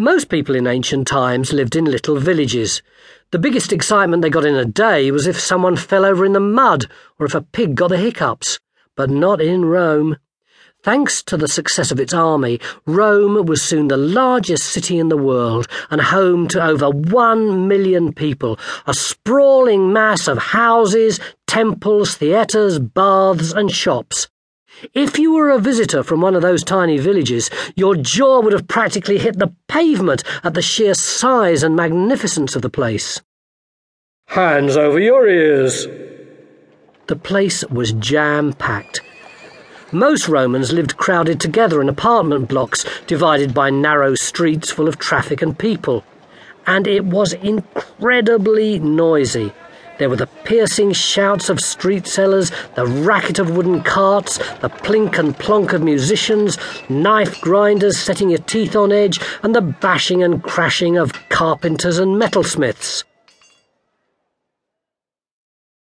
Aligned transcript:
Most 0.00 0.30
people 0.30 0.54
in 0.54 0.66
ancient 0.66 1.06
times 1.06 1.52
lived 1.52 1.76
in 1.76 1.84
little 1.84 2.16
villages. 2.16 2.80
The 3.32 3.38
biggest 3.38 3.70
excitement 3.70 4.22
they 4.22 4.30
got 4.30 4.46
in 4.46 4.54
a 4.54 4.64
day 4.64 5.10
was 5.10 5.26
if 5.26 5.38
someone 5.38 5.76
fell 5.76 6.06
over 6.06 6.24
in 6.24 6.32
the 6.32 6.40
mud 6.40 6.86
or 7.18 7.26
if 7.26 7.34
a 7.34 7.42
pig 7.42 7.74
got 7.74 7.88
the 7.88 7.98
hiccups. 7.98 8.58
But 8.96 9.10
not 9.10 9.42
in 9.42 9.66
Rome. 9.66 10.16
Thanks 10.82 11.22
to 11.24 11.36
the 11.36 11.46
success 11.46 11.90
of 11.90 12.00
its 12.00 12.14
army, 12.14 12.60
Rome 12.86 13.44
was 13.44 13.60
soon 13.60 13.88
the 13.88 13.98
largest 13.98 14.64
city 14.64 14.98
in 14.98 15.10
the 15.10 15.18
world 15.18 15.68
and 15.90 16.00
home 16.00 16.48
to 16.48 16.64
over 16.64 16.88
one 16.88 17.68
million 17.68 18.14
people, 18.14 18.58
a 18.86 18.94
sprawling 18.94 19.92
mass 19.92 20.28
of 20.28 20.38
houses, 20.38 21.20
temples, 21.46 22.14
theatres, 22.14 22.78
baths, 22.78 23.52
and 23.52 23.70
shops. 23.70 24.28
If 24.94 25.18
you 25.18 25.34
were 25.34 25.50
a 25.50 25.58
visitor 25.58 26.02
from 26.02 26.20
one 26.20 26.34
of 26.34 26.42
those 26.42 26.64
tiny 26.64 26.98
villages, 26.98 27.50
your 27.74 27.96
jaw 27.96 28.40
would 28.40 28.52
have 28.52 28.66
practically 28.66 29.18
hit 29.18 29.38
the 29.38 29.52
pavement 29.68 30.24
at 30.42 30.54
the 30.54 30.62
sheer 30.62 30.94
size 30.94 31.62
and 31.62 31.76
magnificence 31.76 32.56
of 32.56 32.62
the 32.62 32.70
place. 32.70 33.20
Hands 34.26 34.76
over 34.76 34.98
your 34.98 35.28
ears. 35.28 35.86
The 37.08 37.16
place 37.16 37.64
was 37.66 37.92
jam 37.92 38.52
packed. 38.52 39.02
Most 39.92 40.28
Romans 40.28 40.72
lived 40.72 40.96
crowded 40.96 41.40
together 41.40 41.82
in 41.82 41.88
apartment 41.88 42.48
blocks 42.48 42.84
divided 43.06 43.52
by 43.52 43.70
narrow 43.70 44.14
streets 44.14 44.70
full 44.70 44.86
of 44.86 44.98
traffic 44.98 45.42
and 45.42 45.58
people. 45.58 46.04
And 46.66 46.86
it 46.86 47.04
was 47.04 47.32
incredibly 47.32 48.78
noisy. 48.78 49.52
There 50.00 50.08
were 50.08 50.16
the 50.16 50.28
piercing 50.44 50.92
shouts 50.92 51.50
of 51.50 51.60
street 51.60 52.06
sellers, 52.06 52.50
the 52.74 52.86
racket 52.86 53.38
of 53.38 53.54
wooden 53.54 53.82
carts, 53.82 54.38
the 54.60 54.70
plink 54.70 55.18
and 55.18 55.38
plonk 55.38 55.74
of 55.74 55.82
musicians, 55.82 56.56
knife 56.88 57.38
grinders 57.42 57.98
setting 57.98 58.30
your 58.30 58.38
teeth 58.38 58.74
on 58.74 58.92
edge, 58.92 59.20
and 59.42 59.54
the 59.54 59.60
bashing 59.60 60.22
and 60.22 60.42
crashing 60.42 60.96
of 60.96 61.12
carpenters 61.28 61.98
and 61.98 62.16
metalsmiths. 62.16 63.04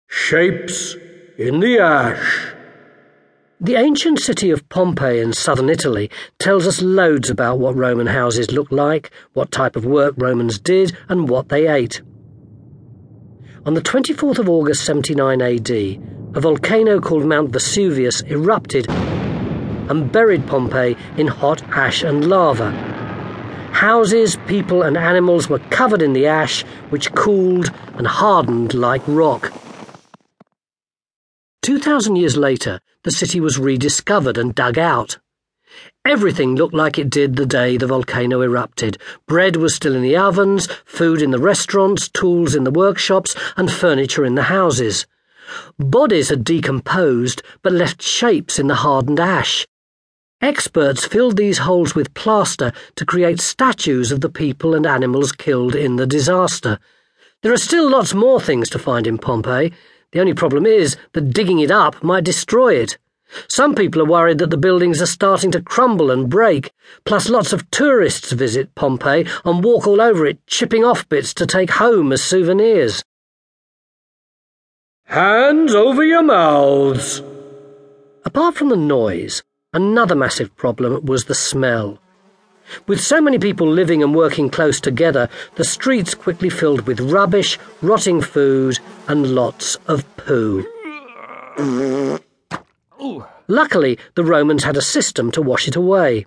Shapes 0.09 0.97
in 1.39 1.61
the 1.61 1.79
ash. 1.79 2.49
The 3.61 3.77
ancient 3.77 4.19
city 4.19 4.51
of 4.51 4.69
Pompeii 4.69 5.21
in 5.21 5.33
southern 5.33 5.71
Italy 5.71 6.11
tells 6.41 6.67
us 6.67 6.83
loads 6.83 7.31
about 7.31 7.61
what 7.61 7.77
Roman 7.77 8.09
houses 8.09 8.51
looked 8.51 8.73
like, 8.73 9.13
what 9.35 9.53
type 9.53 9.77
of 9.77 9.85
work 9.85 10.15
Romans 10.17 10.59
did, 10.59 10.97
and 11.09 11.29
what 11.29 11.51
they 11.51 11.69
ate. 11.69 12.03
On 13.65 13.75
the 13.75 13.81
24th 13.81 14.41
of 14.41 14.49
August 14.49 14.85
79 14.87 15.41
AD, 15.41 15.71
a 15.71 16.41
volcano 16.41 17.01
called 17.01 17.25
Mount 17.25 17.51
Vesuvius 17.51 18.21
erupted 18.23 18.91
and 18.91 20.11
buried 20.11 20.49
Pompeii 20.49 20.97
in 21.17 21.29
hot 21.29 21.63
ash 21.69 22.03
and 22.03 22.29
lava. 22.29 22.73
Houses, 23.71 24.37
people, 24.49 24.83
and 24.83 24.97
animals 24.97 25.49
were 25.49 25.61
covered 25.71 26.03
in 26.03 26.13
the 26.13 26.27
ash, 26.27 26.65
which 26.91 27.15
cooled 27.15 27.71
and 27.95 28.09
hardened 28.09 28.75
like 28.75 29.03
rock. 29.07 29.53
Two 31.63 31.79
thousand 31.79 32.17
years 32.17 32.37
later, 32.37 32.81
the 33.05 33.13
city 33.13 33.39
was 33.39 33.61
rediscovered 33.61 34.39
and 34.39 34.57
dug 34.57 34.77
out. 34.77 35.19
Everything 36.05 36.57
looked 36.57 36.75
like 36.75 36.99
it 36.99 37.09
did 37.09 37.37
the 37.37 37.47
day 37.47 37.77
the 37.77 37.87
volcano 37.87 38.41
erupted. 38.41 38.99
Bread 39.27 39.57
was 39.57 39.75
still 39.75 39.95
in 39.95 40.03
the 40.03 40.17
ovens, 40.17 40.67
food 40.85 41.23
in 41.23 41.31
the 41.31 41.39
restaurants, 41.39 42.09
tools 42.09 42.55
in 42.55 42.65
the 42.65 42.71
workshops, 42.71 43.37
and 43.57 43.71
furniture 43.71 44.25
in 44.25 44.35
the 44.35 44.45
houses. 44.45 45.07
Bodies 45.79 46.29
had 46.29 46.45
decomposed, 46.45 47.43
but 47.63 47.73
left 47.73 48.03
shapes 48.03 48.59
in 48.59 48.67
the 48.67 48.77
hardened 48.77 49.21
ash. 49.21 49.67
Experts 50.41 51.07
filled 51.07 51.37
these 51.37 51.59
holes 51.59 51.95
with 51.95 52.15
plaster 52.15 52.73
to 52.97 53.07
create 53.07 53.41
statues 53.41 54.11
of 54.11 54.23
the 54.23 54.29
people 54.29 54.75
and 54.75 54.87
animals 54.87 55.31
killed 55.31 55.77
in 55.77 55.97
the 55.97 56.07
disaster. 56.07 56.81
There 57.43 57.53
are 57.53 57.59
still 57.59 57.89
lots 57.89 58.13
more 58.13 58.41
things 58.41 58.69
to 58.71 58.79
find 58.79 59.07
in 59.07 59.19
Pompeii. 59.19 59.73
The 60.11 60.21
only 60.21 60.35
problem 60.35 60.67
is 60.67 60.97
that 61.13 61.33
digging 61.33 61.61
it 61.61 61.71
up 61.71 62.03
might 62.03 62.25
destroy 62.25 62.75
it. 62.75 62.99
Some 63.49 63.75
people 63.75 64.03
are 64.03 64.07
worried 64.07 64.39
that 64.39 64.51
the 64.51 64.57
buildings 64.57 65.01
are 65.01 65.07
starting 65.07 65.51
to 65.53 65.63
crumble 65.63 66.11
and 66.11 66.29
break, 66.29 66.73
plus 67.05 67.29
lots 67.29 67.53
of 67.53 67.71
tourists 67.71 68.33
visit 68.33 68.75
Pompeii 68.75 69.27
and 69.45 69.65
walk 69.65 69.87
all 69.87 70.01
over 70.01 70.27
it, 70.27 70.47
chipping 70.47 70.85
off 70.85 71.09
bits 71.09 71.33
to 71.35 71.47
take 71.47 71.71
home 71.71 72.13
as 72.13 72.23
souvenirs. 72.23 73.03
Hands 75.05 75.75
over 75.75 76.05
your 76.05 76.23
mouths. 76.23 77.23
Apart 78.25 78.55
from 78.55 78.69
the 78.69 78.77
noise, 78.77 79.43
another 79.73 80.15
massive 80.15 80.57
problem 80.57 81.05
was 81.05 81.25
the 81.25 81.35
smell. 81.35 81.99
With 82.87 83.01
so 83.01 83.21
many 83.21 83.39
people 83.39 83.69
living 83.69 84.03
and 84.03 84.15
working 84.15 84.49
close 84.49 84.81
together, 84.81 85.29
the 85.57 85.65
streets 85.65 86.15
quickly 86.15 86.49
filled 86.49 86.87
with 86.87 87.01
rubbish, 87.01 87.59
rotting 87.83 88.23
food, 88.23 88.79
and 89.09 89.35
lots 89.35 89.77
of 89.87 90.05
poo. 90.17 90.65
Luckily, 93.49 93.99
the 94.15 94.23
Romans 94.23 94.63
had 94.63 94.77
a 94.77 94.83
system 94.83 95.33
to 95.33 95.43
wash 95.43 95.67
it 95.67 95.75
away. 95.75 96.25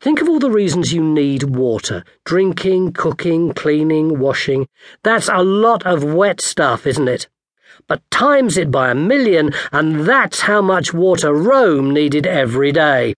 Think 0.00 0.22
of 0.22 0.30
all 0.30 0.38
the 0.38 0.50
reasons 0.50 0.94
you 0.94 1.02
need 1.02 1.42
water 1.42 2.04
drinking, 2.24 2.92
cooking, 2.92 3.52
cleaning, 3.52 4.18
washing. 4.18 4.66
That's 5.02 5.28
a 5.28 5.42
lot 5.42 5.84
of 5.84 6.02
wet 6.02 6.40
stuff, 6.40 6.86
isn't 6.86 7.08
it? 7.08 7.28
But 7.86 8.02
times 8.10 8.56
it 8.56 8.70
by 8.70 8.90
a 8.90 8.94
million, 8.94 9.52
and 9.72 10.06
that's 10.06 10.40
how 10.40 10.62
much 10.62 10.94
water 10.94 11.34
Rome 11.34 11.92
needed 11.92 12.26
every 12.26 12.72
day. 12.72 13.14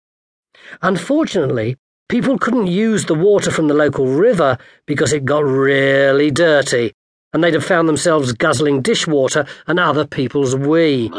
Unfortunately, 0.81 1.77
people 2.09 2.37
couldn't 2.37 2.67
use 2.67 3.05
the 3.05 3.15
water 3.15 3.53
from 3.53 3.69
the 3.69 3.75
local 3.75 4.07
river 4.07 4.59
because 4.87 5.13
it 5.13 5.25
got 5.25 5.45
really 5.45 6.33
dirty 6.33 6.95
and 7.33 7.43
they'd 7.43 7.55
have 7.55 7.65
found 7.65 7.89
themselves 7.89 8.33
guzzling 8.33 8.83
dishwater 8.83 9.47
and 9.67 9.81
other 9.81 10.07
people's 10.07 10.55
wee. 10.55 11.11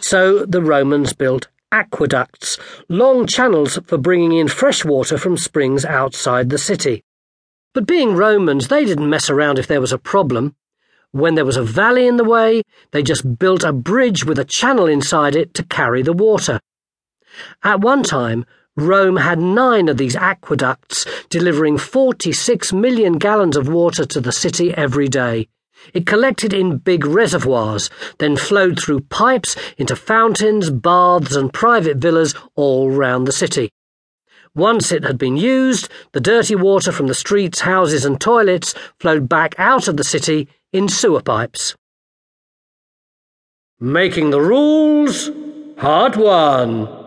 so 0.00 0.44
the 0.46 0.62
Romans 0.62 1.12
built 1.12 1.48
aqueducts, 1.70 2.58
long 2.88 3.26
channels 3.26 3.78
for 3.86 3.98
bringing 3.98 4.32
in 4.32 4.48
fresh 4.48 4.84
water 4.84 5.16
from 5.18 5.36
springs 5.36 5.84
outside 5.84 6.50
the 6.50 6.58
city. 6.58 7.02
But 7.74 7.86
being 7.86 8.14
Romans, 8.14 8.68
they 8.68 8.84
didn't 8.84 9.08
mess 9.08 9.30
around 9.30 9.58
if 9.58 9.66
there 9.66 9.80
was 9.80 9.92
a 9.92 9.98
problem. 9.98 10.54
When 11.12 11.34
there 11.34 11.44
was 11.44 11.56
a 11.56 11.62
valley 11.62 12.06
in 12.06 12.16
the 12.16 12.24
way, 12.24 12.62
they 12.90 13.02
just 13.02 13.38
built 13.38 13.64
a 13.64 13.72
bridge 13.72 14.24
with 14.24 14.38
a 14.38 14.44
channel 14.44 14.86
inside 14.86 15.34
it 15.34 15.54
to 15.54 15.62
carry 15.62 16.02
the 16.02 16.12
water. 16.12 16.60
At 17.62 17.80
one 17.80 18.02
time, 18.02 18.44
Rome 18.76 19.16
had 19.16 19.38
nine 19.38 19.88
of 19.88 19.98
these 19.98 20.16
aqueducts, 20.16 21.04
delivering 21.28 21.76
46 21.76 22.72
million 22.72 23.18
gallons 23.18 23.56
of 23.56 23.68
water 23.68 24.06
to 24.06 24.20
the 24.20 24.32
city 24.32 24.72
every 24.74 25.08
day. 25.08 25.48
It 25.92 26.06
collected 26.06 26.54
in 26.54 26.78
big 26.78 27.04
reservoirs, 27.04 27.90
then 28.18 28.36
flowed 28.36 28.80
through 28.80 29.00
pipes 29.00 29.56
into 29.76 29.96
fountains, 29.96 30.70
baths, 30.70 31.36
and 31.36 31.52
private 31.52 31.98
villas 31.98 32.34
all 32.54 32.90
round 32.90 33.26
the 33.26 33.32
city. 33.32 33.70
Once 34.54 34.92
it 34.92 35.02
had 35.02 35.18
been 35.18 35.36
used, 35.36 35.88
the 36.12 36.20
dirty 36.20 36.54
water 36.54 36.92
from 36.92 37.08
the 37.08 37.14
streets, 37.14 37.60
houses, 37.60 38.04
and 38.04 38.20
toilets 38.20 38.74
flowed 39.00 39.28
back 39.28 39.54
out 39.58 39.88
of 39.88 39.96
the 39.96 40.04
city 40.04 40.48
in 40.72 40.88
sewer 40.88 41.22
pipes. 41.22 41.74
Making 43.80 44.30
the 44.30 44.40
rules, 44.40 45.30
part 45.76 46.16
one. 46.16 47.01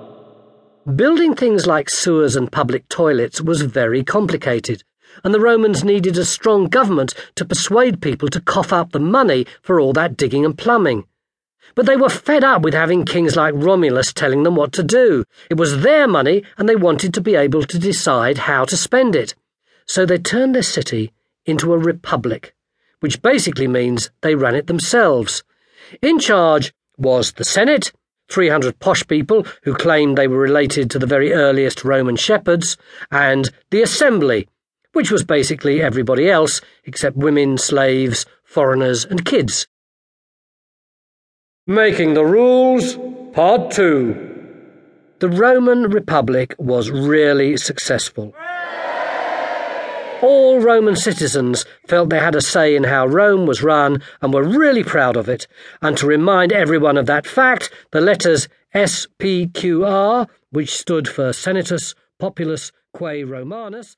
Building 0.93 1.33
things 1.33 1.65
like 1.65 1.89
sewers 1.89 2.35
and 2.35 2.51
public 2.51 2.87
toilets 2.89 3.41
was 3.41 3.63
very 3.63 4.03
complicated, 4.03 4.83
and 5.23 5.33
the 5.33 5.39
Romans 5.39 5.83
needed 5.83 6.15
a 6.15 6.23
strong 6.23 6.67
government 6.67 7.15
to 7.33 7.43
persuade 7.43 8.03
people 8.03 8.27
to 8.27 8.39
cough 8.39 8.71
up 8.71 8.91
the 8.91 8.99
money 8.99 9.47
for 9.63 9.79
all 9.79 9.93
that 9.93 10.15
digging 10.15 10.45
and 10.45 10.55
plumbing. 10.55 11.05
But 11.73 11.87
they 11.87 11.95
were 11.95 12.07
fed 12.09 12.43
up 12.43 12.61
with 12.61 12.75
having 12.75 13.03
kings 13.03 13.35
like 13.35 13.55
Romulus 13.55 14.13
telling 14.13 14.43
them 14.43 14.55
what 14.55 14.73
to 14.73 14.83
do. 14.83 15.23
It 15.49 15.57
was 15.57 15.81
their 15.81 16.07
money, 16.07 16.43
and 16.55 16.69
they 16.69 16.75
wanted 16.75 17.15
to 17.15 17.21
be 17.21 17.33
able 17.33 17.63
to 17.63 17.79
decide 17.79 18.37
how 18.37 18.63
to 18.65 18.77
spend 18.77 19.15
it. 19.15 19.33
So 19.87 20.05
they 20.05 20.19
turned 20.19 20.53
their 20.53 20.61
city 20.61 21.11
into 21.47 21.73
a 21.73 21.79
republic, 21.79 22.53
which 22.99 23.23
basically 23.23 23.67
means 23.67 24.11
they 24.21 24.35
ran 24.35 24.53
it 24.53 24.67
themselves. 24.67 25.43
In 26.03 26.19
charge 26.19 26.75
was 26.95 27.31
the 27.31 27.43
Senate 27.43 27.91
300 28.29 28.79
posh 28.79 29.05
people 29.07 29.45
who 29.63 29.73
claimed 29.73 30.17
they 30.17 30.27
were 30.27 30.37
related 30.37 30.89
to 30.91 30.99
the 30.99 31.05
very 31.05 31.33
earliest 31.33 31.83
Roman 31.83 32.15
shepherds, 32.15 32.77
and 33.11 33.49
the 33.69 33.81
Assembly, 33.81 34.47
which 34.93 35.11
was 35.11 35.23
basically 35.23 35.81
everybody 35.81 36.29
else 36.29 36.61
except 36.85 37.17
women, 37.17 37.57
slaves, 37.57 38.25
foreigners, 38.43 39.05
and 39.05 39.25
kids. 39.25 39.67
Making 41.67 42.13
the 42.13 42.25
Rules, 42.25 42.97
Part 43.33 43.71
2. 43.71 44.33
The 45.19 45.29
Roman 45.29 45.89
Republic 45.89 46.55
was 46.57 46.91
really 46.91 47.57
successful. 47.57 48.35
All 50.21 50.59
Roman 50.59 50.95
citizens 50.95 51.65
felt 51.87 52.09
they 52.09 52.19
had 52.19 52.35
a 52.35 52.41
say 52.41 52.75
in 52.75 52.85
how 52.85 53.05
Rome 53.05 53.45
was 53.45 53.61
run 53.61 54.01
and 54.21 54.33
were 54.33 54.43
really 54.43 54.83
proud 54.83 55.17
of 55.17 55.27
it. 55.27 55.45
And 55.81 55.97
to 55.97 56.07
remind 56.07 56.53
everyone 56.53 56.97
of 56.97 57.05
that 57.07 57.27
fact, 57.27 57.69
the 57.91 58.01
letters 58.01 58.47
SPQR, 58.73 60.27
which 60.51 60.75
stood 60.75 61.07
for 61.07 61.33
Senatus 61.33 61.95
Populus 62.17 62.71
Quae 62.93 63.23
Romanus, 63.23 63.97